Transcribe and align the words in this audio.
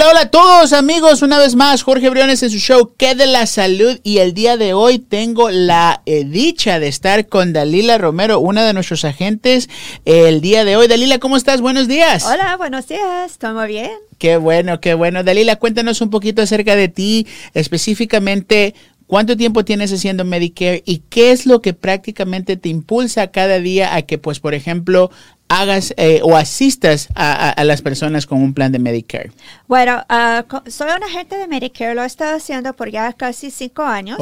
Hola, 0.00 0.10
hola 0.12 0.20
a 0.22 0.30
todos 0.30 0.72
amigos, 0.72 1.20
una 1.20 1.38
vez 1.38 1.56
más 1.56 1.82
Jorge 1.82 2.08
Briones 2.08 2.42
en 2.42 2.48
su 2.48 2.56
show 2.56 2.94
¿Qué 2.96 3.14
de 3.14 3.26
la 3.26 3.44
salud? 3.44 4.00
Y 4.02 4.16
el 4.16 4.32
día 4.32 4.56
de 4.56 4.72
hoy 4.72 4.98
tengo 4.98 5.50
la 5.50 6.00
eh, 6.06 6.24
dicha 6.24 6.80
de 6.80 6.88
estar 6.88 7.26
con 7.26 7.52
Dalila 7.52 7.98
Romero, 7.98 8.40
una 8.40 8.64
de 8.64 8.72
nuestros 8.72 9.04
agentes 9.04 9.68
el 10.06 10.40
día 10.40 10.64
de 10.64 10.76
hoy. 10.76 10.88
Dalila, 10.88 11.18
¿cómo 11.18 11.36
estás? 11.36 11.60
Buenos 11.60 11.86
días. 11.86 12.24
Hola, 12.24 12.56
buenos 12.56 12.88
días, 12.88 13.36
¿todo 13.36 13.52
muy 13.52 13.68
bien? 13.68 13.90
Qué 14.16 14.38
bueno, 14.38 14.80
qué 14.80 14.94
bueno. 14.94 15.22
Dalila, 15.22 15.56
cuéntanos 15.56 16.00
un 16.00 16.08
poquito 16.08 16.40
acerca 16.40 16.76
de 16.76 16.88
ti, 16.88 17.26
específicamente 17.52 18.74
¿Cuánto 19.10 19.36
tiempo 19.36 19.64
tienes 19.64 19.92
haciendo 19.92 20.24
Medicare 20.24 20.84
y 20.86 20.98
qué 20.98 21.32
es 21.32 21.44
lo 21.44 21.60
que 21.60 21.74
prácticamente 21.74 22.56
te 22.56 22.68
impulsa 22.68 23.32
cada 23.32 23.58
día 23.58 23.96
a 23.96 24.02
que, 24.02 24.18
pues, 24.18 24.38
por 24.38 24.54
ejemplo, 24.54 25.10
hagas 25.50 25.92
eh, 25.96 26.20
o 26.22 26.36
asistas 26.36 27.08
a, 27.14 27.62
las 27.64 27.82
personas 27.82 28.24
con 28.26 28.40
un 28.40 28.54
plan 28.54 28.70
de 28.72 28.78
Medicare? 28.78 29.32
Bueno, 29.66 30.02
ah, 30.08 30.44
soy 30.68 30.90
un 30.96 31.02
agente 31.02 31.36
de 31.36 31.48
Medicare, 31.48 31.94
lo 31.94 32.02
he 32.02 32.06
estado 32.06 32.36
haciendo 32.36 32.72
por 32.74 32.88
ya 32.88 33.12
casi 33.12 33.50
cinco 33.50 33.82
años. 33.82 34.18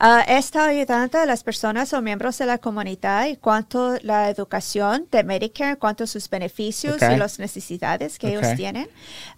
Ah, 0.00 0.24
he 0.26 0.36
estado 0.36 0.68
ayudando 0.68 1.18
a 1.18 1.26
las 1.26 1.44
personas 1.44 1.92
o 1.92 2.02
miembros 2.02 2.36
de 2.38 2.46
la 2.46 2.58
comunidad 2.58 3.26
y 3.26 3.36
cuanto 3.36 3.96
la 4.02 4.28
educación 4.28 5.06
de 5.12 5.22
Medicare, 5.22 5.76
cuanto 5.76 6.06
sus 6.08 6.28
beneficios 6.28 6.96
y 7.00 7.16
las 7.16 7.38
necesidades 7.38 8.18
que 8.18 8.28
ellos 8.30 8.56
tienen. 8.56 8.88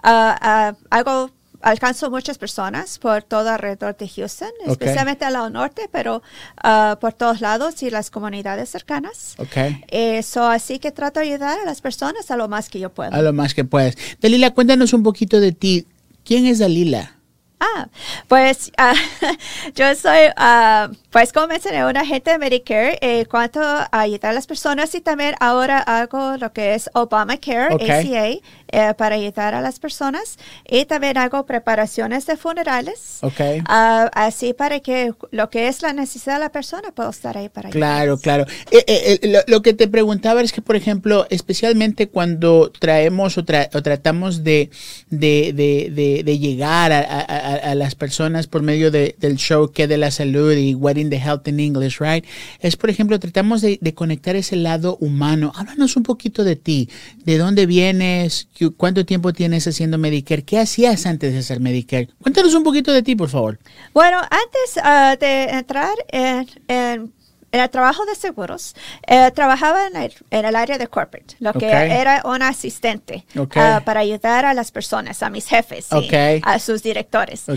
Uh, 0.02 0.74
hago 0.90 1.30
alcanzo 1.66 2.10
muchas 2.10 2.38
personas 2.38 2.98
por 3.00 3.24
todo 3.24 3.50
alrededor 3.50 3.96
de 3.96 4.08
Houston, 4.08 4.50
especialmente 4.66 5.24
al 5.24 5.32
lado 5.32 5.50
norte, 5.50 5.88
pero 5.90 6.22
uh, 6.62 6.96
por 7.00 7.12
todos 7.12 7.40
lados 7.40 7.82
y 7.82 7.90
las 7.90 8.10
comunidades 8.10 8.68
cercanas. 8.68 9.34
Okay. 9.36 9.84
Eso, 9.88 10.46
así 10.46 10.78
que 10.78 10.92
trato 10.92 11.18
de 11.18 11.26
ayudar 11.26 11.58
a 11.58 11.64
las 11.64 11.80
personas 11.80 12.30
a 12.30 12.36
lo 12.36 12.46
más 12.46 12.68
que 12.68 12.78
yo 12.78 12.90
puedo. 12.90 13.12
A 13.12 13.20
lo 13.20 13.32
más 13.32 13.52
que 13.52 13.64
puedes. 13.64 13.96
Dalila, 14.20 14.52
cuéntanos 14.52 14.92
un 14.92 15.02
poquito 15.02 15.40
de 15.40 15.50
ti. 15.50 15.86
¿Quién 16.24 16.46
es 16.46 16.60
Dalila? 16.60 17.16
Ah, 17.58 17.88
pues 18.28 18.70
uh, 18.78 19.30
yo 19.74 19.94
soy, 19.94 20.26
uh, 20.38 20.94
pues 21.10 21.32
como 21.32 21.46
mencioné, 21.46 21.86
una 21.86 22.02
agente 22.02 22.30
de 22.30 22.38
Medicare 22.38 22.98
en 23.00 23.20
eh, 23.22 23.26
cuanto 23.26 23.60
a 23.62 23.88
ayudar 23.90 24.32
a 24.32 24.34
las 24.34 24.46
personas 24.46 24.94
y 24.94 25.00
también 25.00 25.34
ahora 25.40 25.78
hago 25.78 26.36
lo 26.36 26.52
que 26.52 26.74
es 26.74 26.90
Obamacare, 26.92 27.74
ACA, 27.74 28.40
eh, 28.68 28.94
para 28.96 29.16
ayudar 29.16 29.54
a 29.54 29.60
las 29.60 29.78
personas 29.78 30.38
y 30.68 30.84
también 30.84 31.18
hago 31.18 31.46
preparaciones 31.46 32.26
de 32.26 32.36
funerales. 32.36 33.18
Okay. 33.22 33.60
Uh, 33.60 34.08
así 34.12 34.52
para 34.52 34.80
que 34.80 35.12
lo 35.30 35.50
que 35.50 35.68
es 35.68 35.82
la 35.82 35.92
necesidad 35.92 36.34
de 36.34 36.40
la 36.40 36.52
persona 36.52 36.92
pueda 36.92 37.10
estar 37.10 37.36
ahí 37.36 37.48
para 37.48 37.70
Claro, 37.70 38.18
claro. 38.18 38.46
Eh, 38.70 39.18
lo, 39.22 39.40
lo, 39.46 39.62
que 39.62 39.74
te 39.74 39.88
preguntaba 39.88 40.40
es 40.42 40.52
que, 40.52 40.62
por 40.62 40.76
ejemplo, 40.76 41.26
especialmente 41.30 42.08
cuando 42.08 42.70
traemos 42.78 43.38
o, 43.38 43.40
o 43.40 43.82
tratamos 43.82 44.44
de, 44.44 44.70
de, 45.10 45.52
de, 45.52 46.22
de 46.24 46.38
llegar 46.38 46.92
a, 46.92 47.00
a 47.00 47.36
a, 47.46 47.74
las 47.74 47.94
personas 47.94 48.46
por 48.46 48.62
medio 48.62 48.90
de, 48.90 49.16
del 49.18 49.36
show 49.36 49.70
que 49.70 49.86
de 49.86 49.98
la 49.98 50.10
salud 50.10 50.52
y 50.52 50.74
What 50.74 50.96
in 50.96 51.10
the 51.10 51.18
Health 51.18 51.48
in 51.48 51.60
English, 51.60 52.00
right? 52.00 52.24
Es, 52.60 52.76
por 52.76 52.90
ejemplo, 52.90 53.18
tratamos 53.18 53.60
de, 53.60 53.78
de, 53.80 53.94
conectar 53.94 54.36
ese 54.36 54.56
lado 54.56 54.96
humano. 55.00 55.52
Háblanos 55.54 55.96
un 55.96 56.02
poquito 56.02 56.44
de 56.44 56.56
ti, 56.56 56.88
de 57.24 57.38
dónde 57.38 57.66
vienes, 57.66 58.48
cuánto 58.76 59.04
tiempo 59.04 59.32
tienes 59.32 59.66
haciendo 59.66 59.98
Medicare, 59.98 60.44
qué 60.44 60.58
hacías 60.58 61.06
antes 61.06 61.32
de 61.32 61.38
hacer 61.38 61.60
Medicare. 61.60 62.08
Cuéntanos 62.20 62.54
un 62.54 62.64
poquito 62.64 62.92
de 62.92 63.02
ti, 63.02 63.16
por 63.16 63.28
favor. 63.28 63.58
Bueno, 63.92 64.18
antes 64.18 64.76
uh, 64.76 65.18
de 65.18 65.44
entrar 65.58 65.94
en, 66.08 66.46
en 66.68 67.12
en 67.52 67.60
el 67.60 67.70
trabajo 67.70 68.04
de 68.04 68.14
seguros, 68.14 68.74
eh, 69.06 69.30
trabajaba 69.30 69.86
en 69.86 69.96
el, 69.96 70.14
en 70.30 70.44
el, 70.44 70.56
área 70.56 70.78
de 70.78 70.88
corporate, 70.88 71.36
lo 71.38 71.52
que 71.52 71.70
era 71.70 72.22
un 72.24 72.42
asistente 72.42 73.24
ah, 73.54 73.82
para 73.84 74.00
ayudar 74.00 74.44
a 74.44 74.54
las 74.54 74.70
personas, 74.70 75.22
a 75.22 75.30
mis 75.30 75.46
jefes 75.46 75.88
y 75.92 76.08
a 76.42 76.58
sus 76.58 76.82
directores. 76.82 77.44
Uh, 77.48 77.54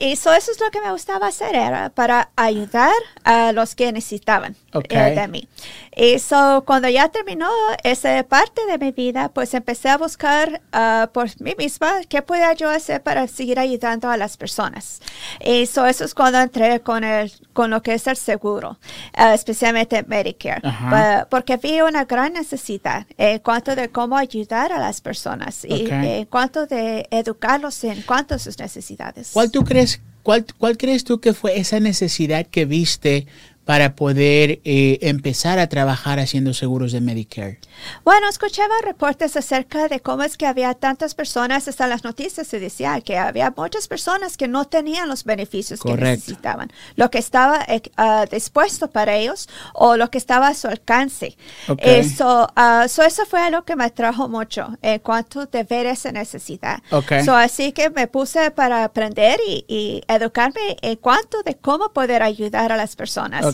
y 0.00 0.12
eso 0.12 0.32
es 0.32 0.60
lo 0.60 0.70
que 0.70 0.80
me 0.80 0.90
gustaba 0.92 1.28
hacer, 1.28 1.54
era 1.54 1.90
para 1.90 2.30
ayudar 2.36 2.92
a 3.24 3.52
los 3.52 3.74
que 3.74 3.92
necesitaban 3.92 4.56
eh, 4.72 5.14
de 5.14 5.28
mí. 5.28 5.48
Y 5.94 6.12
eso, 6.12 6.62
cuando 6.64 6.88
ya 6.88 7.08
terminó 7.08 7.50
esa 7.82 8.22
parte 8.22 8.64
de 8.66 8.78
mi 8.78 8.92
vida, 8.92 9.30
pues 9.30 9.52
empecé 9.54 9.88
a 9.88 9.98
buscar 9.98 10.60
uh, 10.72 11.08
por 11.12 11.28
mí 11.40 11.54
misma 11.58 12.02
qué 12.08 12.22
podía 12.22 12.52
yo 12.52 12.70
hacer 12.70 13.02
para 13.02 13.26
seguir 13.26 13.58
ayudando 13.58 14.08
a 14.08 14.16
las 14.16 14.36
personas. 14.36 15.00
Y 15.40 15.62
eso, 15.62 15.86
eso 15.86 16.04
es 16.04 16.14
cuando 16.14 16.38
entré 16.38 16.80
con, 16.80 17.02
el, 17.02 17.32
con 17.52 17.70
lo 17.70 17.82
que 17.82 17.94
es 17.94 18.06
el 18.06 18.16
seguro. 18.16 18.78
Uh, 19.16 19.32
especialmente 19.34 20.04
Medicare, 20.06 20.60
uh, 20.64 21.26
porque 21.28 21.56
vi 21.56 21.80
una 21.80 22.04
gran 22.04 22.32
necesidad 22.32 23.06
en 23.16 23.38
cuanto 23.40 23.74
de 23.74 23.88
cómo 23.88 24.16
ayudar 24.16 24.72
a 24.72 24.78
las 24.78 25.00
personas 25.00 25.64
y 25.64 25.88
en 25.90 26.26
cuanto 26.26 26.66
de 26.66 27.06
educarlos 27.10 27.82
en 27.84 28.02
cuanto 28.02 28.34
a 28.34 28.38
sus 28.38 28.58
necesidades. 28.58 29.30
¿Cuál 29.32 29.50
tú 29.50 29.64
crees, 29.64 30.00
cuál, 30.22 30.44
cuál 30.58 30.76
crees 30.76 31.04
tú 31.04 31.20
que 31.20 31.32
fue 31.34 31.58
esa 31.58 31.80
necesidad 31.80 32.46
que 32.46 32.64
viste 32.64 33.26
para 33.68 33.94
poder 33.94 34.62
eh, 34.64 34.98
empezar 35.02 35.58
a 35.58 35.66
trabajar 35.66 36.18
haciendo 36.20 36.54
seguros 36.54 36.90
de 36.90 37.02
Medicare? 37.02 37.60
Bueno, 38.02 38.26
escuchaba 38.30 38.72
reportes 38.82 39.36
acerca 39.36 39.88
de 39.88 40.00
cómo 40.00 40.22
es 40.22 40.38
que 40.38 40.46
había 40.46 40.72
tantas 40.72 41.14
personas, 41.14 41.68
hasta 41.68 41.86
las 41.86 42.02
noticias 42.02 42.46
se 42.46 42.60
decía 42.60 42.98
que 43.02 43.18
había 43.18 43.52
muchas 43.54 43.86
personas 43.86 44.38
que 44.38 44.48
no 44.48 44.64
tenían 44.64 45.06
los 45.06 45.24
beneficios 45.24 45.80
que 45.80 45.92
necesitaban, 45.92 46.72
lo 46.96 47.10
que 47.10 47.18
estaba 47.18 47.62
eh, 47.68 47.82
ah, 47.98 48.24
dispuesto 48.30 48.88
para 48.88 49.16
ellos 49.16 49.50
o 49.74 49.98
lo 49.98 50.10
que 50.10 50.16
estaba 50.16 50.48
a 50.48 50.54
su 50.54 50.66
alcance. 50.66 51.36
Eso, 51.76 52.48
uh, 52.56 52.84
eso 52.84 53.26
fue 53.26 53.50
lo 53.50 53.66
que 53.66 53.76
me 53.76 53.90
trajo 53.90 54.30
mucho 54.30 54.78
en 54.80 54.98
cuanto 55.00 55.44
de 55.44 55.64
ver 55.64 55.84
esa 55.84 56.10
necesidad. 56.10 56.80
así 57.36 57.72
que 57.72 57.90
me 57.90 58.06
puse 58.06 58.50
para 58.50 58.84
aprender 58.84 59.38
y, 59.46 60.02
educarme 60.08 60.78
en 60.80 60.96
cuanto 60.96 61.42
de 61.42 61.54
cómo 61.54 61.92
poder 61.92 62.22
ayudar 62.22 62.72
a 62.72 62.76
las 62.78 62.96
personas. 62.96 63.44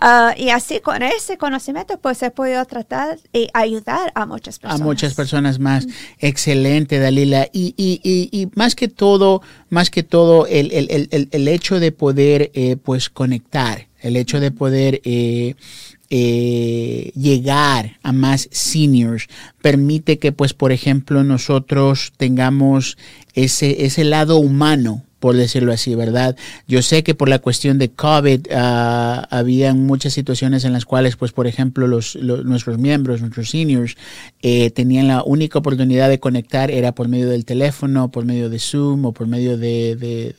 Ah, 0.00 0.34
y 0.36 0.50
así 0.50 0.80
con 0.80 1.02
ese 1.02 1.38
conocimiento 1.38 1.98
pues 1.98 2.22
he 2.22 2.30
podido 2.30 2.64
tratar 2.64 3.18
y 3.32 3.48
ayudar 3.54 4.12
a 4.14 4.26
muchas 4.26 4.58
personas. 4.58 4.80
A 4.80 4.84
muchas 4.84 5.14
personas 5.14 5.58
más. 5.58 5.86
Excelente, 6.18 6.98
Dalila. 6.98 7.48
Y, 7.52 7.74
y, 7.76 8.00
y, 8.04 8.48
más 8.54 8.74
que 8.74 8.88
todo, 8.88 9.42
más 9.70 9.90
que 9.90 10.02
todo, 10.02 10.46
el, 10.46 10.72
el, 10.72 11.08
el, 11.10 11.28
el 11.30 11.48
hecho 11.48 11.80
de 11.80 11.92
poder 11.92 12.50
eh, 12.54 12.76
pues 12.76 13.10
conectar, 13.10 13.88
el 14.00 14.16
hecho 14.16 14.40
de 14.40 14.50
poder 14.50 15.00
eh, 15.04 15.54
eh, 16.10 17.12
llegar 17.16 17.98
a 18.02 18.12
más 18.12 18.48
seniors 18.52 19.26
permite 19.62 20.18
que 20.18 20.32
pues 20.32 20.52
por 20.52 20.70
ejemplo 20.70 21.24
nosotros 21.24 22.12
tengamos 22.16 22.98
ese, 23.32 23.86
ese 23.86 24.04
lado 24.04 24.36
humano 24.36 25.02
por 25.24 25.36
decirlo 25.36 25.72
así, 25.72 25.94
¿verdad? 25.94 26.36
Yo 26.68 26.82
sé 26.82 27.02
que 27.02 27.14
por 27.14 27.30
la 27.30 27.38
cuestión 27.38 27.78
de 27.78 27.88
COVID 27.88 28.40
uh, 28.50 29.22
había 29.30 29.72
muchas 29.72 30.12
situaciones 30.12 30.66
en 30.66 30.74
las 30.74 30.84
cuales, 30.84 31.16
pues, 31.16 31.32
por 31.32 31.46
ejemplo, 31.46 31.86
los, 31.86 32.14
nuestros 32.16 32.76
miembros, 32.76 33.22
nuestros 33.22 33.48
seniors, 33.48 33.96
eh, 34.42 34.68
tenían 34.68 35.08
la 35.08 35.22
única 35.24 35.58
oportunidad 35.58 36.10
de 36.10 36.20
conectar 36.20 36.70
era 36.70 36.92
por 36.92 37.08
medio 37.08 37.30
del 37.30 37.46
teléfono, 37.46 38.10
por 38.10 38.26
medio 38.26 38.50
de 38.50 38.58
Zoom 38.58 39.06
o 39.06 39.12
por 39.12 39.26
medio 39.26 39.56
de 39.56 40.36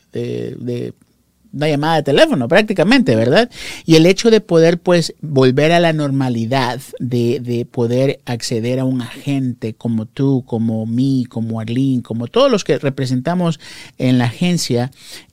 una 1.56 1.70
llamada 1.70 1.96
de 1.96 2.04
teléfono 2.04 2.48
prácticamente, 2.48 3.16
¿verdad? 3.16 3.50
Y 3.86 3.96
el 3.96 4.06
hecho 4.06 4.30
de 4.30 4.42
poder 4.42 4.80
pues 4.80 5.16
volver 5.22 5.72
a 5.72 5.80
la 5.80 5.94
normalidad, 5.94 6.82
de, 7.00 7.40
de 7.40 7.66
poder 7.66 8.20
acceder 8.26 8.80
a 8.80 8.86
un 8.86 9.02
agente 9.02 9.74
como 9.74 10.06
tú, 10.06 10.44
como 10.46 10.86
mí, 10.86 11.26
como 11.30 11.60
Arlene, 11.60 12.04
como 12.04 12.28
todos 12.28 12.52
los 12.52 12.64
que 12.64 12.78
representamos 12.78 13.60
en 13.98 14.18
la 14.18 14.26
agencia, 14.26 14.92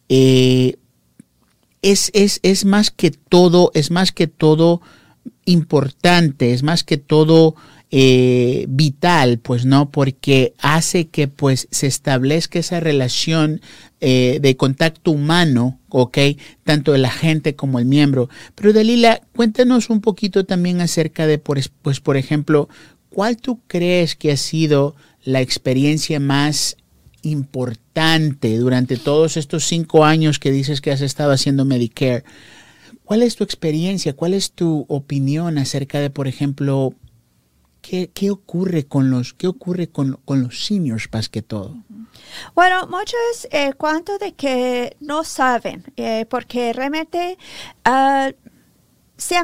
eh, 0.08 0.76
es, 1.82 2.10
es, 2.14 2.38
es 2.42 2.64
más 2.64 2.90
que 2.90 3.10
todo, 3.10 3.72
es 3.74 3.90
más 3.90 4.12
que 4.12 4.28
todo 4.28 4.80
importante, 5.44 6.52
es 6.52 6.62
más 6.62 6.84
que 6.84 6.96
todo 6.96 7.56
eh, 7.94 8.64
vital, 8.70 9.38
pues 9.38 9.66
no, 9.66 9.90
porque 9.90 10.54
hace 10.58 11.08
que 11.08 11.28
pues 11.28 11.68
se 11.70 11.86
establezca 11.86 12.58
esa 12.58 12.80
relación 12.80 13.60
eh, 14.00 14.38
de 14.40 14.56
contacto 14.56 15.10
humano, 15.10 15.78
ok, 15.90 16.16
tanto 16.64 16.94
el 16.94 17.04
agente 17.04 17.54
como 17.54 17.78
el 17.78 17.84
miembro. 17.84 18.30
Pero 18.54 18.72
Dalila, 18.72 19.20
cuéntanos 19.36 19.90
un 19.90 20.00
poquito 20.00 20.46
también 20.46 20.80
acerca 20.80 21.26
de, 21.26 21.36
pues 21.38 22.00
por 22.02 22.16
ejemplo, 22.16 22.70
¿cuál 23.10 23.36
tú 23.36 23.60
crees 23.66 24.16
que 24.16 24.32
ha 24.32 24.38
sido 24.38 24.96
la 25.22 25.42
experiencia 25.42 26.18
más 26.18 26.78
importante 27.20 28.56
durante 28.56 28.96
todos 28.96 29.36
estos 29.36 29.66
cinco 29.66 30.06
años 30.06 30.38
que 30.38 30.50
dices 30.50 30.80
que 30.80 30.92
has 30.92 31.02
estado 31.02 31.30
haciendo 31.30 31.66
Medicare? 31.66 32.24
¿Cuál 33.04 33.22
es 33.22 33.36
tu 33.36 33.44
experiencia? 33.44 34.14
¿Cuál 34.14 34.32
es 34.32 34.52
tu 34.52 34.86
opinión 34.88 35.58
acerca 35.58 36.00
de, 36.00 36.08
por 36.08 36.26
ejemplo, 36.26 36.94
¿Qué, 37.82 38.10
qué 38.14 38.30
ocurre 38.30 38.86
con 38.86 39.10
los, 39.10 39.34
qué 39.34 39.48
ocurre 39.48 39.88
con, 39.88 40.20
con, 40.24 40.42
los 40.42 40.64
seniors 40.64 41.08
más 41.12 41.28
que 41.28 41.42
todo? 41.42 41.76
Bueno, 42.54 42.86
muchos 42.86 43.48
eh, 43.50 43.72
de 44.20 44.32
que 44.34 44.96
no 45.00 45.24
saben, 45.24 45.84
eh, 45.96 46.24
porque 46.30 46.72
realmente 46.72 47.36
uh, 47.86 48.32
se 49.16 49.36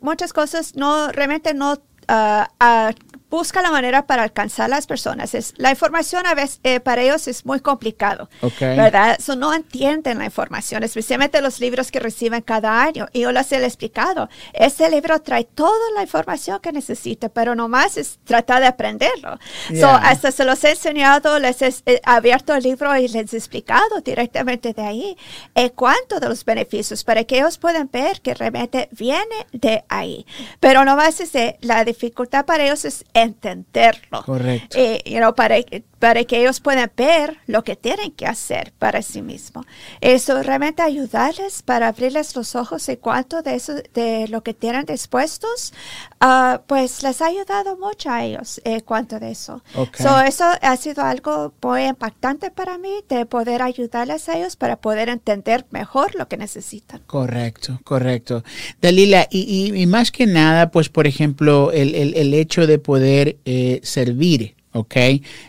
muchas 0.00 0.32
cosas 0.32 0.76
no 0.76 1.08
realmente 1.08 1.54
no 1.54 1.72
uh, 1.72 2.92
busca 3.34 3.62
la 3.62 3.72
manera 3.72 4.06
para 4.06 4.22
alcanzar 4.22 4.66
a 4.66 4.68
las 4.68 4.86
personas. 4.86 5.34
Es, 5.34 5.54
la 5.56 5.70
información 5.70 6.24
a 6.26 6.34
veces 6.34 6.60
eh, 6.62 6.78
para 6.78 7.02
ellos 7.02 7.26
es 7.26 7.44
muy 7.44 7.58
complicado, 7.58 8.28
¿verdad? 8.60 9.18
So, 9.20 9.34
no 9.34 9.52
entienden 9.52 10.18
la 10.18 10.26
información, 10.26 10.84
especialmente 10.84 11.42
los 11.42 11.58
libros 11.58 11.90
que 11.90 11.98
reciben 11.98 12.42
cada 12.42 12.82
año. 12.82 13.08
Y 13.12 13.20
yo 13.22 13.32
les 13.32 13.50
he 13.50 13.56
explicado, 13.64 14.28
ese 14.52 14.88
libro 14.88 15.20
trae 15.20 15.44
toda 15.44 15.90
la 15.96 16.02
información 16.02 16.60
que 16.60 16.70
necesita, 16.70 17.28
pero 17.28 17.56
nomás 17.56 17.96
es 17.96 18.20
tratar 18.24 18.60
de 18.60 18.68
aprenderlo. 18.68 19.38
So, 19.80 19.88
hasta 19.88 20.30
se 20.30 20.44
los 20.44 20.62
he 20.62 20.70
enseñado, 20.70 21.38
les 21.40 21.60
he 21.62 21.74
eh, 21.86 22.00
abierto 22.04 22.54
el 22.54 22.62
libro 22.62 22.96
y 22.96 23.08
les 23.08 23.34
he 23.34 23.36
explicado 23.36 24.00
directamente 24.04 24.72
de 24.72 24.82
ahí 24.82 25.16
eh, 25.56 25.70
cuánto 25.70 26.20
de 26.20 26.28
los 26.28 26.44
beneficios 26.44 27.02
para 27.02 27.24
que 27.24 27.38
ellos 27.38 27.58
puedan 27.58 27.90
ver 27.90 28.20
que 28.20 28.34
realmente 28.34 28.88
viene 28.92 29.46
de 29.52 29.84
ahí. 29.88 30.24
Pero 30.60 30.84
nomás 30.84 31.20
es 31.20 31.32
la 31.62 31.84
dificultad 31.84 32.44
para 32.44 32.64
ellos 32.64 32.84
es 32.84 33.04
entenderlo. 33.24 34.22
Correcto. 34.24 34.78
Eh, 34.78 35.02
you 35.06 35.18
know, 35.18 35.34
para, 35.34 35.56
para 35.98 36.24
que 36.24 36.40
ellos 36.40 36.60
puedan 36.60 36.90
ver 36.96 37.38
lo 37.46 37.64
que 37.64 37.76
tienen 37.76 38.12
que 38.12 38.26
hacer 38.26 38.72
para 38.78 39.00
sí 39.00 39.22
mismos. 39.22 39.64
Eso 40.00 40.42
realmente 40.42 40.82
ayudarles 40.82 41.62
para 41.62 41.88
abrirles 41.88 42.36
los 42.36 42.54
ojos 42.54 42.88
en 42.88 42.96
cuanto 42.96 43.42
de 43.42 43.54
eso, 43.54 43.74
de 43.94 44.28
lo 44.28 44.42
que 44.42 44.52
tienen 44.52 44.84
dispuestos, 44.84 45.72
uh, 46.20 46.58
pues 46.66 47.02
les 47.02 47.22
ha 47.22 47.26
ayudado 47.26 47.78
mucho 47.78 48.10
a 48.10 48.22
ellos 48.22 48.60
en 48.64 48.80
cuanto 48.80 49.18
de 49.18 49.30
eso. 49.30 49.62
So, 49.96 50.20
eso 50.20 50.44
ha 50.60 50.76
sido 50.76 51.02
algo 51.02 51.54
muy 51.62 51.84
impactante 51.84 52.50
para 52.50 52.76
mí 52.76 53.02
de 53.08 53.24
poder 53.24 53.62
ayudarles 53.62 54.28
a 54.28 54.36
ellos 54.36 54.56
para 54.56 54.76
poder 54.76 55.08
entender 55.08 55.64
mejor 55.70 56.14
lo 56.14 56.28
que 56.28 56.36
necesitan. 56.36 57.00
Correcto, 57.06 57.80
correcto. 57.84 58.44
Dalila, 58.80 59.26
y, 59.30 59.72
y, 59.74 59.86
más 59.86 60.10
que 60.10 60.26
nada, 60.26 60.70
pues 60.70 60.88
por 60.88 61.06
ejemplo, 61.06 61.72
el, 61.72 61.94
el, 61.94 62.14
el 62.14 62.34
hecho 62.34 62.66
de 62.66 62.78
poder 62.78 63.13
eh, 63.44 63.80
servir 63.82 64.54
¿ok? 64.74 64.96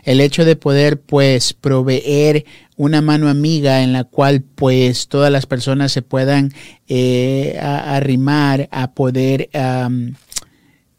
El 0.04 0.20
hecho 0.20 0.44
de 0.44 0.56
poder 0.56 1.00
pues 1.00 1.52
proveer 1.52 2.46
una 2.76 3.02
mano 3.02 3.28
amiga 3.28 3.82
en 3.82 3.92
la 3.92 4.04
cual 4.04 4.42
pues 4.42 5.08
todas 5.08 5.32
las 5.32 5.46
personas 5.46 5.92
se 5.92 6.02
puedan 6.02 6.52
eh, 6.88 7.58
arrimar 7.60 8.68
a 8.70 8.92
poder 8.92 9.48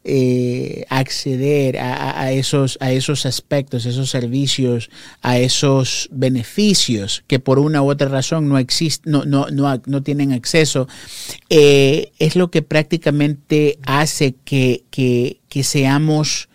eh, 0.04 0.84
acceder 0.90 1.78
a, 1.78 2.30
esos, 2.32 2.76
a 2.80 2.92
esos 2.92 3.24
aspectos, 3.24 3.86
esos 3.86 4.10
servicios, 4.10 4.90
a 5.22 5.38
esos 5.38 6.10
beneficios 6.12 7.24
que 7.28 7.38
por 7.38 7.58
una 7.58 7.82
u 7.82 7.90
otra 7.90 8.08
razón 8.08 8.48
no 8.48 8.58
existen, 8.58 9.12
no, 9.24 10.02
tienen 10.02 10.32
acceso, 10.32 10.86
es 11.48 12.36
lo 12.36 12.50
que 12.50 12.60
prácticamente 12.60 13.78
hace 13.86 14.34
que 14.44 15.38
seamos 15.62 16.48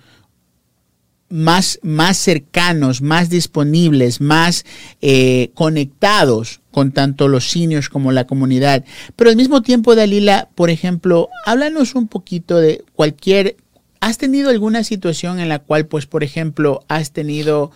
más, 1.34 1.80
más 1.82 2.18
cercanos, 2.18 3.02
más 3.02 3.28
disponibles, 3.28 4.22
más 4.22 4.66
eh, 5.02 5.50
conectados 5.56 6.62
con 6.70 6.92
tanto 6.92 7.28
los 7.28 7.50
seniors 7.50 7.90
como 7.90 8.12
la 8.12 8.28
comunidad. 8.28 8.86
Pero 9.16 9.32
al 9.32 9.36
mismo 9.36 9.64
tiempo, 9.64 9.96
Dalila, 9.96 10.50
por 10.54 10.70
ejemplo, 10.70 11.30
háblanos 11.48 11.96
un 11.96 12.08
poquito 12.08 12.58
de 12.58 12.86
cualquier... 12.94 13.58
¿Has 14.00 14.20
tenido 14.20 14.52
alguna 14.52 14.84
situación 14.84 15.40
en 15.40 15.50
la 15.50 15.58
cual, 15.58 15.88
pues, 15.88 16.06
por 16.06 16.24
ejemplo, 16.24 16.86
has 16.88 17.14
tenido 17.14 17.72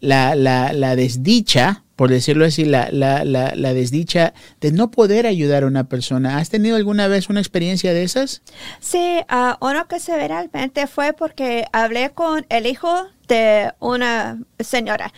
la, 0.00 0.34
la, 0.34 0.72
la 0.72 0.96
desdicha, 0.96 1.84
por 2.02 2.10
decirlo 2.10 2.44
así, 2.44 2.64
la, 2.64 2.88
la, 2.90 3.22
la, 3.22 3.74
desdicha 3.74 4.34
de 4.60 4.72
no 4.72 4.90
poder 4.90 5.24
ayudar 5.24 5.62
a 5.62 5.68
una 5.68 5.84
persona. 5.84 6.38
¿Has 6.38 6.50
tenido 6.50 6.74
alguna 6.74 7.06
vez 7.06 7.28
una 7.28 7.38
experiencia 7.38 7.94
de 7.94 8.02
esas? 8.02 8.42
Sí, 8.80 9.20
uh, 9.30 9.64
uno 9.64 9.86
que 9.86 10.00
severamente 10.00 10.88
fue 10.88 11.12
porque 11.12 11.64
hablé 11.72 12.10
con 12.10 12.44
el 12.48 12.66
hijo 12.66 13.06
de 13.32 13.72
una 13.80 14.38
señora. 14.60 15.12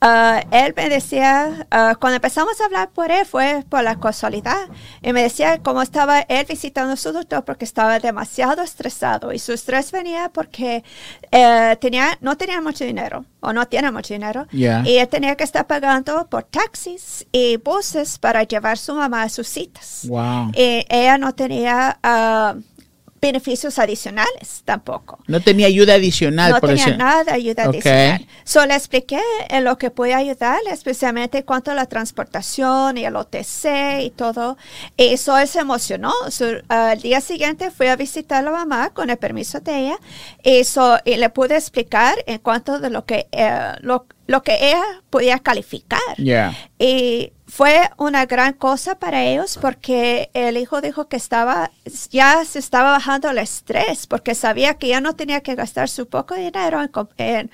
Ah, 0.00 0.42
él 0.50 0.72
me 0.74 0.88
decía, 0.88 1.66
ah, 1.70 1.96
cuando 2.00 2.16
empezamos 2.16 2.58
a 2.60 2.64
hablar 2.64 2.88
por 2.90 3.10
él 3.10 3.26
fue 3.26 3.64
por 3.68 3.82
la 3.82 4.00
casualidad, 4.00 4.68
y 5.02 5.12
me 5.12 5.22
decía 5.22 5.58
cómo 5.58 5.82
estaba 5.82 6.20
él 6.20 6.46
visitando 6.48 6.94
a 6.94 6.96
su 6.96 7.12
doctor 7.12 7.44
porque 7.44 7.66
estaba 7.66 7.98
demasiado 7.98 8.62
estresado 8.62 9.32
y 9.32 9.38
su 9.38 9.52
estrés 9.52 9.92
venía 9.92 10.30
porque 10.30 10.82
eh, 11.30 11.76
tenía, 11.80 12.16
no 12.20 12.36
tenía 12.36 12.60
mucho 12.62 12.84
dinero 12.84 13.26
o 13.40 13.52
no 13.52 13.66
tiene 13.66 13.90
mucho 13.92 14.14
dinero 14.14 14.46
y 14.50 14.64
él 14.64 15.08
tenía 15.08 15.36
que 15.36 15.44
estar 15.44 15.66
pagando 15.66 16.26
por 16.28 16.44
taxis 16.44 17.26
y 17.32 17.58
buses 17.58 18.18
para 18.18 18.44
llevar 18.44 18.72
a 18.72 18.76
su 18.76 18.94
mamá 18.94 19.24
a 19.24 19.28
sus 19.28 19.46
citas. 19.48 20.06
Y 20.54 20.84
ella 20.88 21.18
no 21.18 21.34
tenía... 21.34 21.98
Beneficios 23.20 23.78
adicionales 23.78 24.62
tampoco. 24.64 25.18
No 25.26 25.40
tenía 25.40 25.66
ayuda 25.66 25.94
adicional. 25.94 26.52
No 26.52 26.60
tenía 26.60 26.96
nada 26.96 27.24
de 27.24 27.32
ayuda 27.32 27.64
adicional. 27.64 28.26
Solo 28.44 28.74
expliqué 28.74 29.20
en 29.48 29.64
lo 29.64 29.76
que 29.78 29.90
puede 29.90 30.14
ayudar, 30.14 30.60
especialmente 30.70 31.38
en 31.38 31.44
cuanto 31.44 31.70
a 31.70 31.74
la 31.74 31.86
transportación 31.86 32.96
y 32.96 33.04
el 33.04 33.16
OTC 33.16 34.02
y 34.02 34.10
todo. 34.10 34.56
Y 34.96 35.08
eso 35.08 35.34
se 35.46 35.60
emocionó. 35.60 36.12
al 36.68 37.00
día 37.00 37.20
siguiente 37.20 37.70
fui 37.70 37.88
a 37.88 37.96
visitar 37.96 38.38
a 38.38 38.42
la 38.42 38.50
mamá 38.50 38.90
con 38.90 39.10
el 39.10 39.16
permiso 39.16 39.60
de 39.60 39.78
ella 39.78 39.98
y, 40.42 40.62
y 41.04 41.16
le 41.16 41.30
pude 41.30 41.56
explicar 41.56 42.16
en 42.26 42.38
cuanto 42.38 42.78
de 42.78 42.90
lo 42.90 43.04
que, 43.04 43.28
eh, 43.32 43.72
lo, 43.80 44.06
lo, 44.26 44.42
que 44.42 44.54
ella 44.60 44.82
podía 45.10 45.38
calificar. 45.38 46.00
Y 46.78 47.32
fue 47.48 47.90
una 47.96 48.26
gran 48.26 48.52
cosa 48.52 48.98
para 48.98 49.24
ellos 49.24 49.58
porque 49.60 50.30
el 50.34 50.58
hijo 50.58 50.82
dijo 50.82 51.08
que 51.08 51.16
estaba, 51.16 51.70
ya 52.10 52.44
se 52.44 52.58
estaba 52.58 52.92
bajando 52.92 53.30
el 53.30 53.38
estrés 53.38 54.06
porque 54.06 54.34
sabía 54.34 54.74
que 54.74 54.88
ya 54.88 55.00
no 55.00 55.16
tenía 55.16 55.40
que 55.40 55.54
gastar 55.54 55.88
su 55.88 56.08
poco 56.08 56.34
dinero 56.34 56.78
en, 57.16 57.50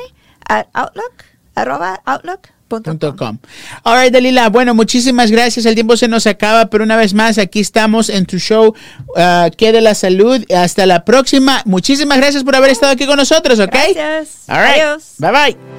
at 0.50 0.68
outlook, 0.74 1.24
arroba 1.56 2.02
outlook 2.06 2.50
Com. 2.82 3.38
All 3.84 4.02
right, 4.02 4.14
Dalila. 4.14 4.50
Bueno, 4.50 4.74
muchísimas 4.74 5.32
gracias. 5.32 5.66
El 5.66 5.76
tiempo 5.76 5.98
se 5.98 6.08
nos 6.08 6.26
acaba, 6.28 6.68
pero 6.68 6.84
una 6.84 6.96
vez 6.96 7.14
más, 7.14 7.38
aquí 7.38 7.60
estamos 7.60 8.10
en 8.10 8.26
tu 8.26 8.38
show. 8.38 8.74
Uh, 9.16 9.50
de 9.72 9.82
la 9.82 9.96
salud. 9.96 10.44
Hasta 10.54 10.86
la 10.86 11.06
próxima. 11.06 11.62
Muchísimas 11.66 12.18
gracias 12.18 12.44
por 12.44 12.56
haber 12.56 12.72
estado 12.72 12.92
aquí 12.92 13.06
con 13.06 13.18
nosotros, 13.18 13.60
¿ok? 13.60 13.72
Gracias. 13.72 14.44
All 14.48 14.62
right. 14.62 14.82
Adiós. 14.82 15.04
Bye 15.18 15.32
bye. 15.32 15.73